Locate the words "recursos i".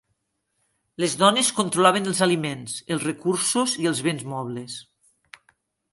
3.11-3.89